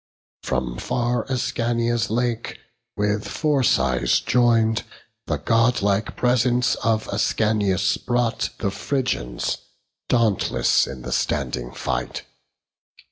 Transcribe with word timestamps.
From 0.41 0.79
far 0.79 1.25
Ascania's 1.25 2.09
lake, 2.09 2.57
with 2.97 3.23
Phorcys 3.25 4.19
join'd, 4.25 4.81
The 5.27 5.37
godlike 5.37 6.15
presence 6.17 6.73
of 6.83 7.07
Ascanius 7.09 7.97
brought 7.97 8.49
The 8.57 8.71
Phrygians, 8.71 9.59
dauntless 10.09 10.87
in 10.87 11.03
the 11.03 11.11
standing 11.11 11.71
fight. 11.71 12.23